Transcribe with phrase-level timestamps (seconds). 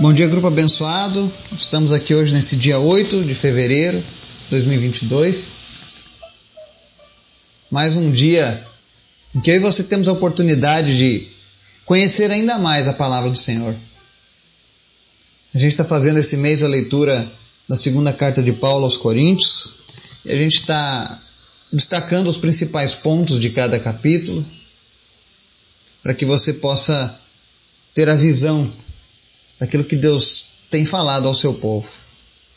[0.00, 1.32] Bom dia, grupo abençoado.
[1.56, 5.52] Estamos aqui hoje nesse dia 8 de fevereiro de 2022.
[7.70, 8.66] Mais um dia
[9.32, 11.28] em que eu e você temos a oportunidade de
[11.84, 13.72] conhecer ainda mais a palavra do Senhor.
[15.54, 17.30] A gente está fazendo esse mês a leitura
[17.68, 19.76] da segunda carta de Paulo aos Coríntios
[20.24, 21.22] e a gente está
[21.72, 24.44] destacando os principais pontos de cada capítulo
[26.02, 27.16] para que você possa
[27.94, 28.68] ter a visão
[29.58, 31.88] daquilo que Deus tem falado ao seu povo.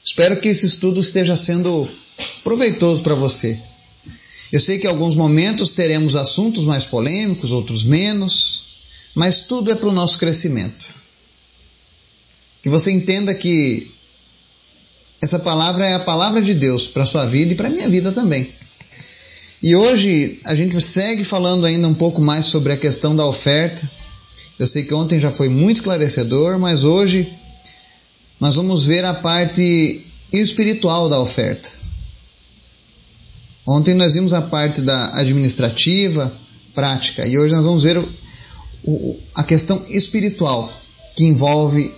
[0.04, 1.88] Espero que esse estudo esteja sendo
[2.44, 3.60] proveitoso para você.
[4.52, 8.62] Eu sei que em alguns momentos teremos assuntos mais polêmicos, outros menos,
[9.14, 10.86] mas tudo é para o nosso crescimento.
[12.64, 13.92] Que você entenda que
[15.22, 17.90] essa palavra é a palavra de Deus para a sua vida e para a minha
[17.90, 18.50] vida também.
[19.62, 23.90] E hoje a gente segue falando ainda um pouco mais sobre a questão da oferta
[24.60, 27.32] eu sei que ontem já foi muito esclarecedor, mas hoje
[28.40, 31.70] nós vamos ver a parte espiritual da oferta.
[33.66, 36.34] Ontem nós vimos a parte da administrativa,
[36.74, 38.10] prática, e hoje nós vamos ver o,
[38.84, 40.72] o, a questão espiritual
[41.16, 41.94] que envolve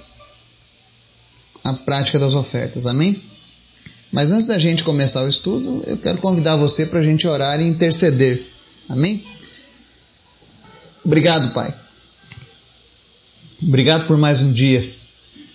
[1.63, 2.85] a prática das ofertas.
[2.85, 3.21] Amém?
[4.11, 7.61] Mas antes da gente começar o estudo, eu quero convidar você para a gente orar
[7.61, 8.43] e interceder.
[8.89, 9.23] Amém?
[11.05, 11.73] Obrigado, Pai
[13.61, 14.89] Obrigado por mais um dia,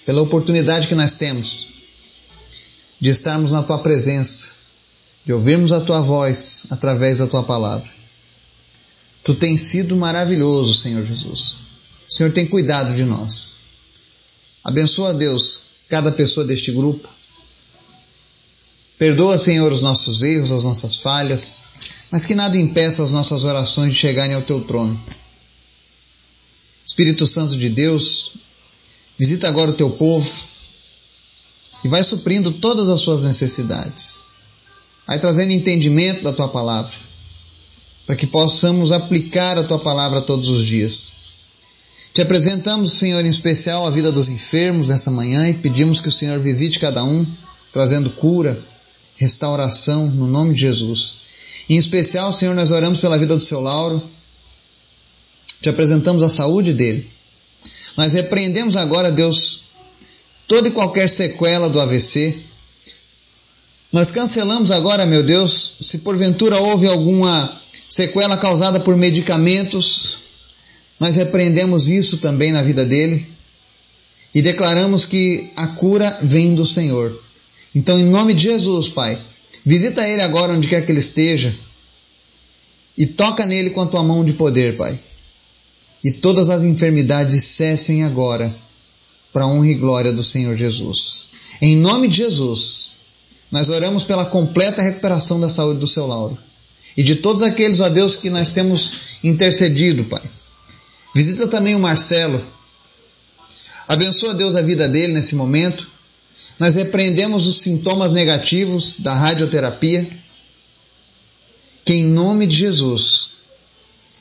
[0.05, 1.69] pela oportunidade que nós temos
[3.01, 4.53] de estarmos na tua presença,
[5.25, 7.89] de ouvirmos a tua voz através da tua palavra.
[9.23, 11.57] Tu tens sido maravilhoso, Senhor Jesus.
[12.07, 13.57] O Senhor tem cuidado de nós.
[14.63, 17.09] Abençoa, Deus, cada pessoa deste grupo.
[18.99, 21.65] Perdoa, Senhor, os nossos erros, as nossas falhas,
[22.11, 25.03] mas que nada impeça as nossas orações de chegarem ao teu trono.
[26.85, 28.33] Espírito Santo de Deus,
[29.19, 30.31] visita agora o teu povo
[31.83, 34.21] e vai suprindo todas as suas necessidades.
[35.07, 36.93] Vai trazendo entendimento da tua palavra,
[38.07, 41.13] para que possamos aplicar a tua palavra todos os dias.
[42.13, 46.13] Te apresentamos, Senhor, em especial a vida dos enfermos nessa manhã e pedimos que o
[46.13, 47.27] Senhor visite cada um,
[47.73, 48.59] trazendo cura,
[49.17, 51.17] restauração, no nome de Jesus.
[51.69, 54.03] Em especial, Senhor, nós oramos pela vida do seu Lauro
[55.65, 57.09] te apresentamos a saúde dele.
[57.97, 59.61] Nós repreendemos agora, Deus,
[60.47, 62.37] toda e qualquer sequela do AVC.
[63.91, 67.59] Nós cancelamos agora, meu Deus, se porventura houve alguma
[67.89, 70.19] sequela causada por medicamentos,
[71.01, 73.27] nós repreendemos isso também na vida dele
[74.35, 77.19] e declaramos que a cura vem do Senhor.
[77.75, 79.19] Então, em nome de Jesus, Pai,
[79.65, 81.55] visita ele agora onde quer que ele esteja
[82.99, 84.99] e toca nele com a tua mão de poder, Pai
[86.05, 88.55] e todas as enfermidades cessem agora,
[89.33, 91.25] para a honra e glória do Senhor Jesus.
[91.63, 92.91] Em nome de Jesus,
[93.51, 96.37] nós oramos pela completa recuperação da saúde do seu Lauro
[96.95, 98.93] e de todos aqueles, ó Deus, que nós temos
[99.25, 100.23] intercedido, Pai.
[101.15, 102.45] Visita também o Marcelo.
[103.89, 105.89] Abençoa, Deus, a vida dele nesse momento.
[106.59, 110.07] Nós repreendemos os sintomas negativos da radioterapia.
[111.85, 113.35] Que em nome de Jesus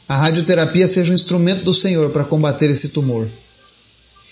[0.07, 3.27] a radioterapia seja um instrumento do Senhor para combater esse tumor.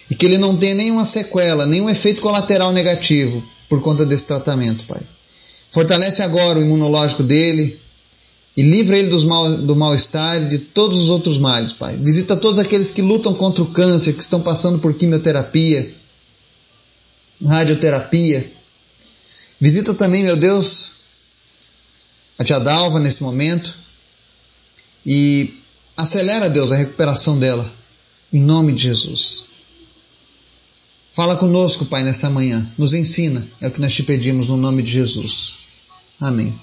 [0.10, 4.84] E que ele não tenha nenhuma sequela, nenhum efeito colateral negativo por conta desse tratamento,
[4.86, 5.02] Pai.
[5.72, 7.80] Fortalece agora o imunológico dele
[8.58, 11.96] e livra ele dos mal, do mal-estar e de todos os outros males, Pai.
[11.96, 15.94] Visita todos aqueles que lutam contra o câncer, que estão passando por quimioterapia,
[17.42, 18.52] radioterapia.
[19.60, 20.96] Visita também, meu Deus,
[22.38, 23.74] a tia Dalva nesse momento
[25.06, 25.61] e
[26.02, 27.72] Acelera, Deus, a recuperação dela.
[28.34, 29.44] Em nome de Jesus.
[31.14, 32.68] Fala conosco, Pai, nessa manhã.
[32.76, 33.48] Nos ensina.
[33.62, 35.60] É o que nós te pedimos no nome de Jesus.
[36.20, 36.60] Amém.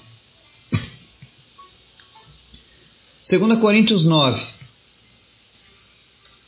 [3.29, 4.45] 2 Coríntios 9.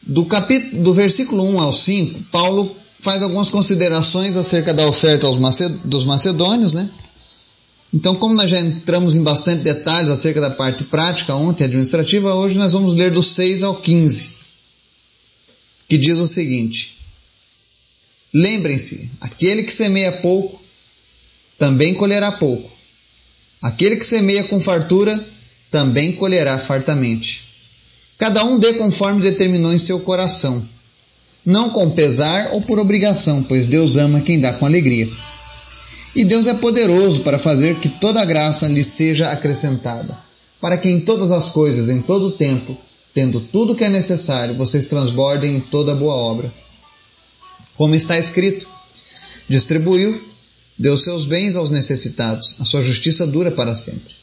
[0.01, 5.37] Do, capítulo, do versículo 1 ao 5, Paulo faz algumas considerações acerca da oferta aos
[5.85, 6.91] dos macedônios, né?
[7.93, 12.57] Então, como nós já entramos em bastante detalhes acerca da parte prática ontem, administrativa, hoje
[12.57, 14.35] nós vamos ler do 6 ao 15,
[15.89, 16.97] que diz o seguinte:
[18.33, 20.61] Lembrem-se, aquele que semeia pouco,
[21.57, 22.71] também colherá pouco.
[23.61, 25.23] Aquele que semeia com fartura,
[25.69, 27.43] também colherá fartamente.
[28.17, 30.67] Cada um dê conforme determinou em seu coração,
[31.45, 35.09] não com pesar ou por obrigação, pois Deus ama quem dá com alegria.
[36.15, 40.17] E Deus é poderoso para fazer que toda graça lhe seja acrescentada,
[40.59, 42.77] para que em todas as coisas, em todo o tempo,
[43.13, 46.53] tendo tudo o que é necessário, vocês transbordem em toda boa obra.
[47.75, 48.67] Como está escrito:
[49.47, 50.21] distribuiu,
[50.77, 54.13] deu seus bens aos necessitados, a sua justiça dura para sempre.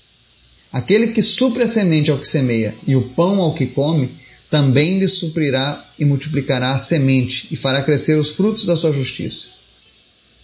[0.70, 4.11] Aquele que supre a semente ao que semeia e o pão ao que come,
[4.50, 9.57] também lhe suprirá e multiplicará a semente e fará crescer os frutos da sua justiça.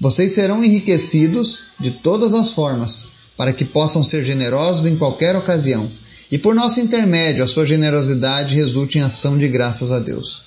[0.01, 3.07] Vocês serão enriquecidos de todas as formas,
[3.37, 5.91] para que possam ser generosos em qualquer ocasião,
[6.31, 10.43] e por nosso intermédio a sua generosidade resulte em ação de graças a Deus.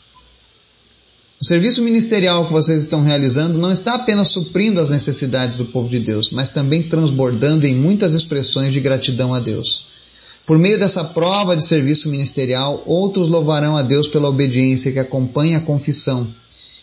[1.40, 5.88] O serviço ministerial que vocês estão realizando não está apenas suprindo as necessidades do povo
[5.88, 9.86] de Deus, mas também transbordando em muitas expressões de gratidão a Deus.
[10.48, 15.60] Por meio dessa prova de serviço ministerial, outros louvarão a Deus pela obediência que acompanha
[15.60, 16.28] a confissão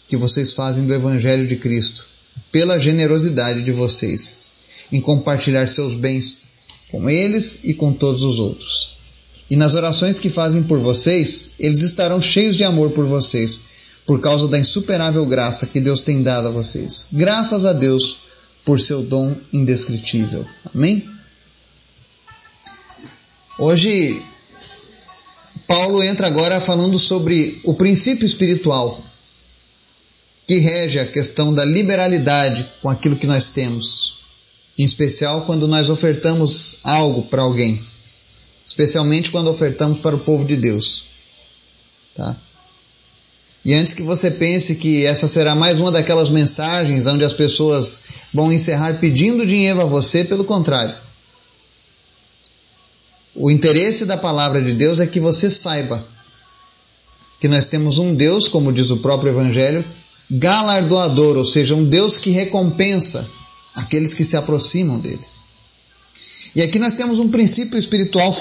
[0.09, 2.07] que vocês fazem do Evangelho de Cristo,
[2.51, 4.45] pela generosidade de vocês
[4.93, 6.45] em compartilhar seus bens
[6.91, 8.95] com eles e com todos os outros.
[9.51, 13.63] E nas orações que fazem por vocês, eles estarão cheios de amor por vocês
[14.07, 17.09] por causa da insuperável graça que Deus tem dado a vocês.
[17.13, 18.19] Graças a Deus
[18.65, 20.47] por seu dom indescritível.
[20.75, 21.09] Amém?
[23.59, 24.21] Hoje,
[25.67, 29.03] Paulo entra agora falando sobre o princípio espiritual
[30.47, 34.17] que rege a questão da liberalidade com aquilo que nós temos,
[34.79, 37.83] em especial quando nós ofertamos algo para alguém,
[38.67, 41.05] especialmente quando ofertamos para o povo de Deus.
[42.15, 42.37] Tá?
[43.65, 48.01] E antes que você pense que essa será mais uma daquelas mensagens onde as pessoas
[48.33, 50.95] vão encerrar pedindo dinheiro a você, pelo contrário.
[53.35, 56.07] O interesse da palavra de Deus é que você saiba
[57.41, 59.85] que nós temos um Deus, como diz o próprio Evangelho,
[60.31, 63.29] galardoador, ou seja, um Deus que recompensa
[63.75, 65.25] aqueles que se aproximam dele.
[66.55, 68.35] E aqui nós temos um princípio espiritual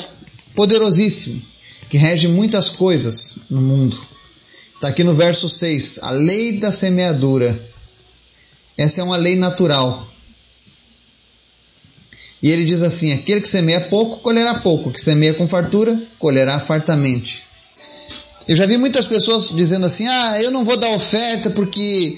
[0.55, 1.41] poderosíssimo
[1.89, 3.99] que rege muitas coisas no mundo.
[4.75, 7.57] Está aqui no verso 6, a lei da semeadura.
[8.77, 10.07] Essa é uma lei natural.
[12.41, 16.59] E ele diz assim: aquele que semeia pouco, colherá pouco, que semeia com fartura, colherá
[16.59, 17.43] fartamente.
[18.47, 22.17] Eu já vi muitas pessoas dizendo assim: ah, eu não vou dar oferta porque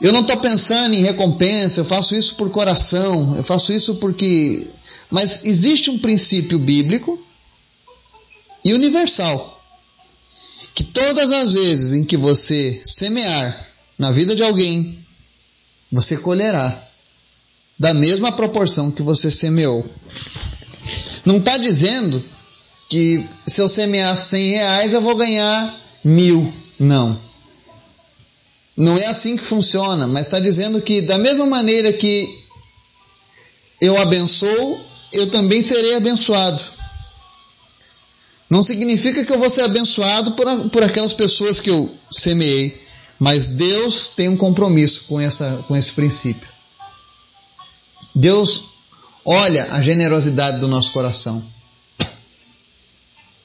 [0.00, 4.66] eu não estou pensando em recompensa, eu faço isso por coração, eu faço isso porque.
[5.10, 7.18] Mas existe um princípio bíblico
[8.64, 9.56] e universal
[10.74, 13.68] que todas as vezes em que você semear
[13.98, 15.04] na vida de alguém,
[15.90, 16.88] você colherá
[17.78, 19.84] da mesma proporção que você semeou.
[21.24, 22.22] Não está dizendo
[22.88, 26.52] que se eu semear 100 reais eu vou ganhar mil.
[26.78, 27.18] Não.
[28.76, 32.28] Não é assim que funciona, mas está dizendo que da mesma maneira que
[33.80, 34.80] eu abençoo,
[35.12, 36.62] eu também serei abençoado.
[38.48, 42.80] Não significa que eu vou ser abençoado por, por aquelas pessoas que eu semeei,
[43.18, 46.48] mas Deus tem um compromisso com, essa, com esse princípio.
[48.14, 48.64] Deus
[49.24, 51.44] olha a generosidade do nosso coração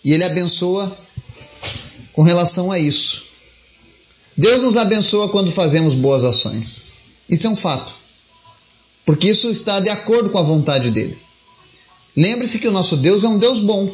[0.04, 0.96] e Ele abençoa
[2.12, 3.24] com relação a isso.
[4.36, 6.94] Deus nos abençoa quando fazemos boas ações.
[7.30, 7.94] Isso é um fato.
[9.06, 11.18] Porque isso está de acordo com a vontade dele.
[12.16, 13.94] Lembre-se que o nosso Deus é um Deus bom.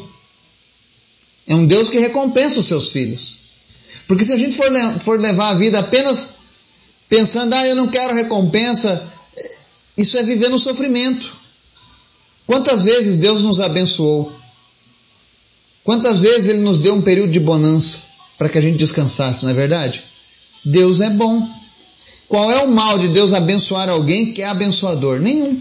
[1.46, 3.38] É um Deus que recompensa os seus filhos.
[4.06, 4.70] Porque se a gente for,
[5.00, 6.34] for levar a vida apenas
[7.08, 9.10] pensando, ah, eu não quero recompensa,
[9.96, 11.36] isso é viver no sofrimento.
[12.46, 14.39] Quantas vezes Deus nos abençoou?
[15.90, 17.98] Quantas vezes Ele nos deu um período de bonança
[18.38, 20.04] para que a gente descansasse, não é verdade?
[20.64, 21.44] Deus é bom.
[22.28, 25.18] Qual é o mal de Deus abençoar alguém que é abençoador?
[25.18, 25.60] Nenhum.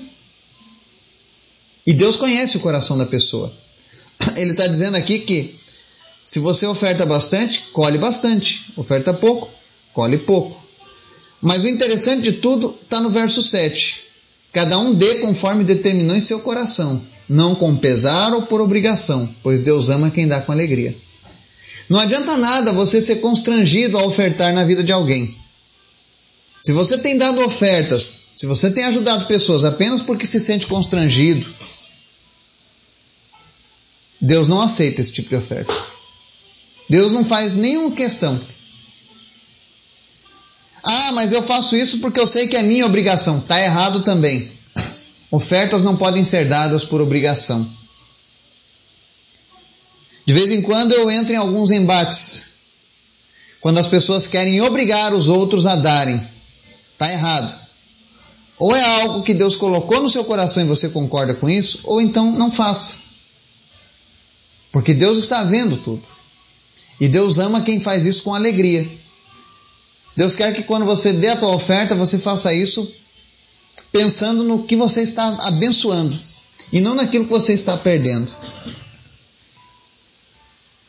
[1.83, 3.51] E Deus conhece o coração da pessoa.
[4.37, 5.59] Ele está dizendo aqui que
[6.23, 8.71] se você oferta bastante, colhe bastante.
[8.77, 9.49] Oferta pouco,
[9.95, 10.63] colhe pouco.
[11.41, 14.08] Mas o interessante de tudo está no verso 7.
[14.51, 19.59] Cada um dê conforme determinou em seu coração, não com pesar ou por obrigação, pois
[19.59, 20.95] Deus ama quem dá com alegria.
[21.87, 25.35] Não adianta nada você ser constrangido a ofertar na vida de alguém.
[26.61, 31.47] Se você tem dado ofertas, se você tem ajudado pessoas apenas porque se sente constrangido,
[34.19, 35.73] Deus não aceita esse tipo de oferta.
[36.89, 38.39] Deus não faz nenhuma questão.
[40.91, 43.37] Ah, mas eu faço isso porque eu sei que é minha obrigação.
[43.37, 44.51] Está errado também.
[45.29, 47.69] Ofertas não podem ser dadas por obrigação.
[50.25, 52.45] De vez em quando eu entro em alguns embates.
[53.61, 56.19] Quando as pessoas querem obrigar os outros a darem.
[56.93, 57.55] Está errado.
[58.57, 62.01] Ou é algo que Deus colocou no seu coração e você concorda com isso, ou
[62.01, 62.97] então não faça.
[64.71, 66.03] Porque Deus está vendo tudo.
[66.99, 68.89] E Deus ama quem faz isso com alegria.
[70.19, 72.93] Deus quer que quando você dê a tua oferta, você faça isso
[73.89, 76.13] pensando no que você está abençoando
[76.73, 78.29] e não naquilo que você está perdendo.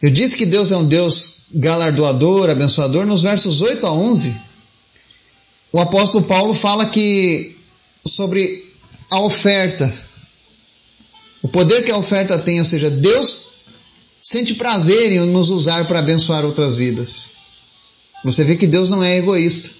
[0.03, 3.07] Eu disse que Deus é um Deus galardoador, abençoador.
[3.07, 4.37] Nos versos 8 a 11,
[5.71, 7.57] o apóstolo Paulo fala que
[8.05, 8.69] sobre
[9.09, 9.89] a oferta,
[11.41, 13.43] o poder que a oferta tem, ou seja, Deus
[14.21, 17.39] sente prazer em nos usar para abençoar outras vidas.
[18.25, 19.71] Você vê que Deus não é egoísta.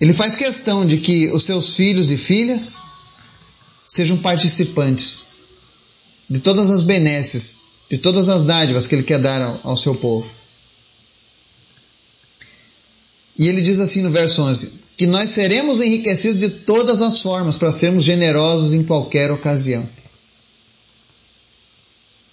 [0.00, 2.82] Ele faz questão de que os seus filhos e filhas
[3.86, 5.26] sejam participantes
[6.28, 9.94] de todas as benesses, de todas as dádivas que Ele quer dar ao, ao seu
[9.94, 10.28] povo.
[13.38, 17.56] E ele diz assim no verso 11: que nós seremos enriquecidos de todas as formas
[17.56, 19.88] para sermos generosos em qualquer ocasião.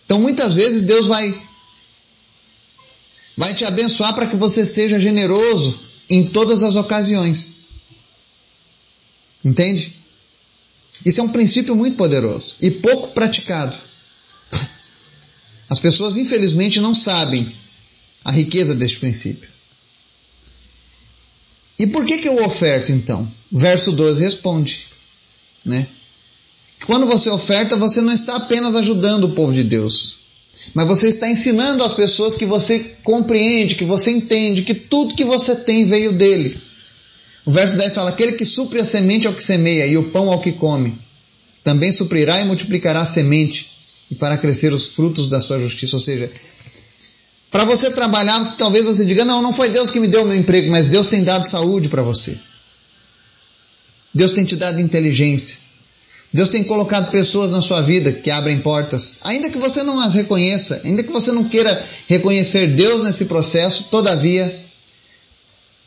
[0.06, 1.49] Então muitas vezes Deus vai
[3.40, 5.80] vai te abençoar para que você seja generoso
[6.10, 7.68] em todas as ocasiões.
[9.46, 9.96] Entende?
[11.06, 13.78] Isso é um princípio muito poderoso e pouco praticado.
[15.70, 17.50] As pessoas, infelizmente, não sabem
[18.26, 19.50] a riqueza deste princípio.
[21.80, 23.32] E por que, que eu oferto então?
[23.50, 24.86] Verso 12 responde.
[25.64, 25.88] Né?
[26.86, 30.18] Quando você oferta, você não está apenas ajudando o povo de Deus,
[30.74, 35.24] mas você está ensinando às pessoas que você compreende, que você entende, que tudo que
[35.24, 36.60] você tem veio dele.
[37.46, 40.32] O verso 10 fala: Aquele que supre a semente ao que semeia e o pão
[40.32, 40.98] ao que come,
[41.64, 43.72] também suprirá e multiplicará a semente
[44.10, 45.96] e fará crescer os frutos da sua justiça.
[45.96, 46.32] Ou seja,
[47.52, 50.36] para você trabalhar, talvez você diga: Não, não foi Deus que me deu o meu
[50.36, 52.38] emprego, mas Deus tem dado saúde para você.
[54.14, 55.69] Deus tem te dado inteligência.
[56.32, 60.14] Deus tem colocado pessoas na sua vida que abrem portas, ainda que você não as
[60.14, 64.64] reconheça, ainda que você não queira reconhecer Deus nesse processo, todavia,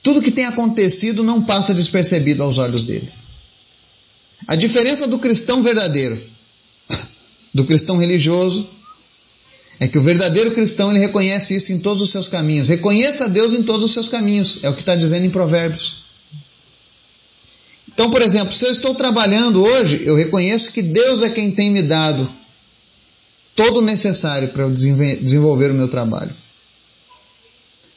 [0.03, 3.09] tudo que tem acontecido não passa despercebido aos olhos dele.
[4.49, 6.21] A diferença do cristão verdadeiro,
[7.55, 8.69] do cristão religioso,
[9.79, 12.69] é que o verdadeiro cristão ele reconhece isso em todos os seus caminhos.
[12.69, 16.03] Reconheça Deus em todos os seus caminhos, é o que está dizendo em Provérbios.
[18.03, 21.71] Então, por exemplo, se eu estou trabalhando hoje, eu reconheço que Deus é quem tem
[21.71, 22.29] me dado
[23.55, 26.35] todo o necessário para eu desenvolver o meu trabalho.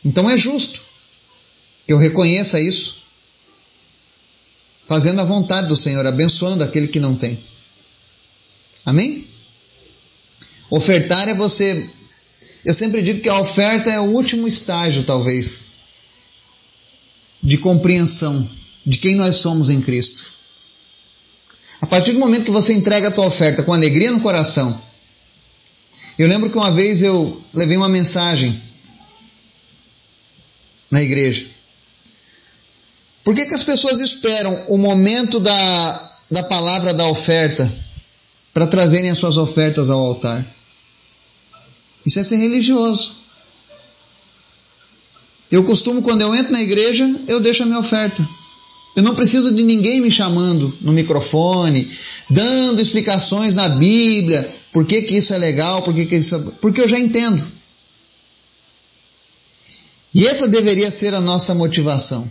[0.05, 0.79] Então é justo
[1.88, 2.97] que eu reconheça isso,
[4.85, 7.43] fazendo a vontade do Senhor, abençoando aquele que não tem.
[8.85, 9.27] Amém?
[10.69, 11.89] Ofertar é você.
[12.63, 15.69] Eu sempre digo que a oferta é o último estágio, talvez,
[17.41, 18.47] de compreensão
[18.86, 20.34] de quem nós somos em Cristo.
[21.82, 24.82] A partir do momento que você entrega a tua oferta com alegria no coração,
[26.18, 28.62] eu lembro que uma vez eu levei uma mensagem
[30.89, 31.46] na igreja.
[33.24, 37.74] Por que, que as pessoas esperam o momento da, da palavra da oferta
[38.54, 40.46] para trazerem as suas ofertas ao altar?
[42.06, 43.15] Isso é ser religioso.
[45.51, 48.27] Eu costumo, quando eu entro na igreja, eu deixo a minha oferta.
[48.95, 51.89] Eu não preciso de ninguém me chamando no microfone,
[52.29, 56.39] dando explicações na Bíblia, por que, que isso é legal, por que, que isso é...
[56.61, 57.45] Porque eu já entendo.
[60.13, 62.29] E essa deveria ser a nossa motivação.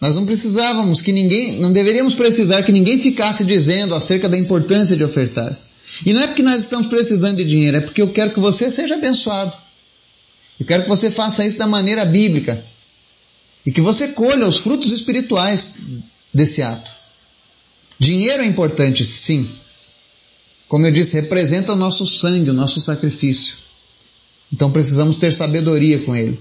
[0.00, 4.96] Nós não precisávamos que ninguém, não deveríamos precisar que ninguém ficasse dizendo acerca da importância
[4.96, 5.56] de ofertar.
[6.04, 8.70] E não é porque nós estamos precisando de dinheiro, é porque eu quero que você
[8.70, 9.52] seja abençoado.
[10.58, 12.62] Eu quero que você faça isso da maneira bíblica,
[13.68, 15.74] e que você colha os frutos espirituais
[16.32, 16.90] desse ato.
[17.98, 19.46] Dinheiro é importante, sim.
[20.66, 23.58] Como eu disse, representa o nosso sangue, o nosso sacrifício.
[24.50, 26.40] Então precisamos ter sabedoria com ele.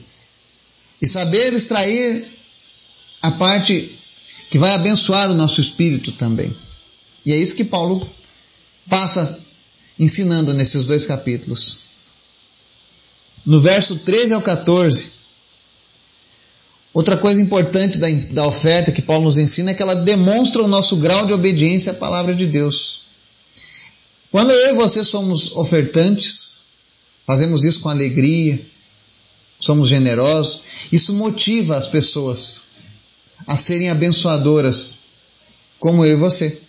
[1.02, 2.26] E saber extrair
[3.22, 4.00] a parte
[4.50, 6.56] que vai abençoar o nosso espírito também.
[7.26, 8.10] E é isso que Paulo
[8.90, 9.38] passa
[10.00, 11.80] ensinando nesses dois capítulos.
[13.46, 15.17] No verso 13 ao 14,
[16.98, 20.68] Outra coisa importante da, da oferta que Paulo nos ensina é que ela demonstra o
[20.68, 23.02] nosso grau de obediência à palavra de Deus.
[24.32, 26.64] Quando eu e você somos ofertantes,
[27.24, 28.60] fazemos isso com alegria,
[29.60, 30.62] somos generosos,
[30.92, 32.62] isso motiva as pessoas
[33.46, 35.02] a serem abençoadoras,
[35.80, 36.60] como eu e você.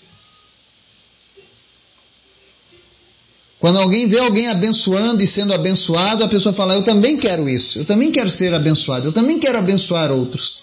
[3.69, 7.79] Quando alguém vê alguém abençoando e sendo abençoado, a pessoa fala: Eu também quero isso,
[7.79, 10.63] eu também quero ser abençoado, eu também quero abençoar outros.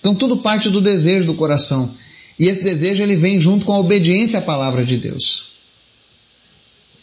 [0.00, 1.94] Então tudo parte do desejo do coração.
[2.38, 5.48] E esse desejo ele vem junto com a obediência à palavra de Deus.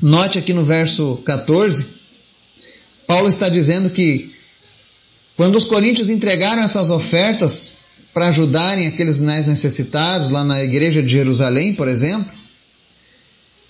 [0.01, 1.89] Note aqui no verso 14,
[3.05, 4.33] Paulo está dizendo que
[5.37, 7.73] Quando os coríntios entregaram essas ofertas
[8.11, 12.42] para ajudarem aqueles mais necessitados lá na igreja de Jerusalém, por exemplo,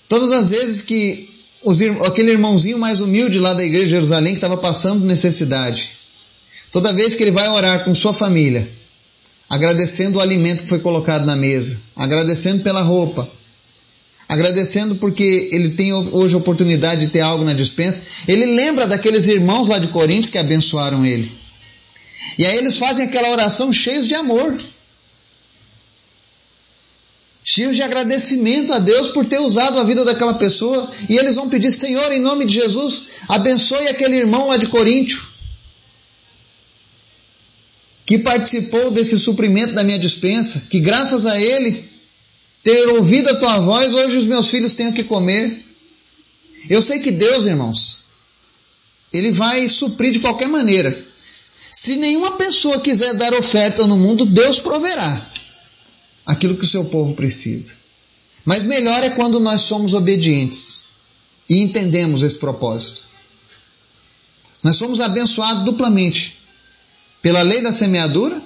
[0.08, 1.30] todas as vezes que
[1.64, 5.90] os, aquele irmãozinho mais humilde lá da igreja de Jerusalém que estava passando necessidade,
[6.72, 8.68] toda vez que ele vai orar com sua família,
[9.50, 13.30] agradecendo o alimento que foi colocado na mesa, agradecendo pela roupa,
[14.28, 19.28] agradecendo porque ele tem hoje a oportunidade de ter algo na dispensa, ele lembra daqueles
[19.28, 21.32] irmãos lá de Coríntios que abençoaram ele.
[22.38, 24.56] E aí eles fazem aquela oração cheios de amor.
[27.44, 30.90] Cheios de agradecimento a Deus por ter usado a vida daquela pessoa.
[31.10, 35.22] E eles vão pedir, Senhor, em nome de Jesus, abençoe aquele irmão lá de Coríntio.
[38.06, 40.68] Que participou desse suprimento da minha dispensa.
[40.70, 41.84] Que graças a ele,
[42.64, 45.62] ter ouvido a tua voz, hoje os meus filhos têm o que comer.
[46.70, 48.04] Eu sei que Deus, irmãos,
[49.12, 50.98] Ele vai suprir de qualquer maneira.
[51.70, 55.34] Se nenhuma pessoa quiser dar oferta no mundo, Deus proverá
[56.26, 57.76] aquilo que o seu povo precisa.
[58.46, 60.86] Mas melhor é quando nós somos obedientes
[61.50, 63.04] e entendemos esse propósito.
[64.64, 66.38] Nós somos abençoados duplamente
[67.22, 68.42] pela lei da semeadura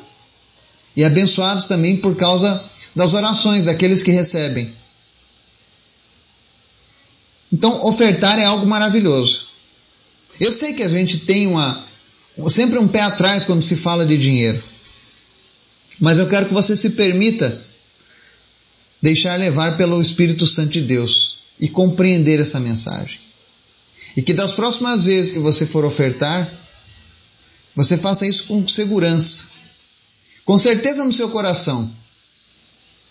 [0.96, 2.63] e abençoados também por causa
[2.96, 4.74] das orações daqueles que recebem.
[7.51, 9.48] Então, ofertar é algo maravilhoso.
[10.39, 11.86] Eu sei que a gente tem uma,
[12.50, 14.62] sempre um pé atrás quando se fala de dinheiro.
[16.00, 17.63] Mas eu quero que você se permita
[19.01, 23.20] deixar levar pelo Espírito Santo de Deus e compreender essa mensagem.
[24.16, 26.51] E que das próximas vezes que você for ofertar,
[27.75, 29.46] você faça isso com segurança,
[30.44, 31.92] com certeza no seu coração,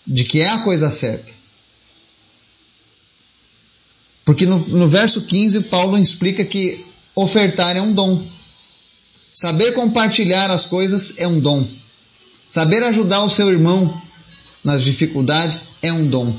[0.05, 1.33] de que é a coisa certa.
[4.25, 8.21] Porque no, no verso 15, Paulo explica que ofertar é um dom.
[9.33, 11.65] Saber compartilhar as coisas é um dom.
[12.49, 14.01] Saber ajudar o seu irmão
[14.67, 16.37] nas dificuldades é um dom.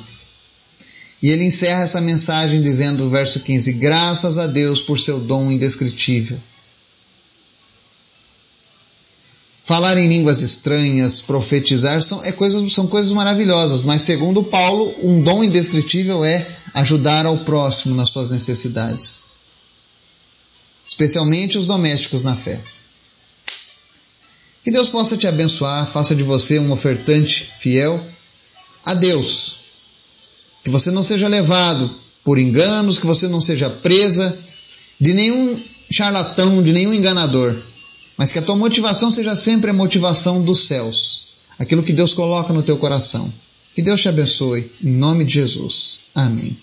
[1.23, 6.39] E ele encerra essa mensagem dizendo verso 15: Graças a Deus por seu dom indescritível.
[9.65, 15.23] Falar em línguas estranhas, profetizar são, é coisas, são coisas maravilhosas, mas segundo Paulo, um
[15.23, 19.21] dom indescritível é ajudar ao próximo nas suas necessidades,
[20.87, 22.61] especialmente os domésticos na fé.
[24.65, 28.03] Que Deus possa te abençoar, faça de você um ofertante fiel
[28.89, 29.59] a Deus.
[30.65, 31.91] Que você não seja levado
[32.25, 34.37] por enganos, que você não seja presa
[35.01, 35.59] de nenhum
[35.91, 37.55] charlatão, de nenhum enganador,
[38.17, 42.53] mas que a tua motivação seja sempre a motivação dos céus, aquilo que Deus coloca
[42.53, 43.33] no teu coração.
[43.75, 46.01] Que Deus te abençoe, em nome de Jesus.
[46.15, 46.57] Amém.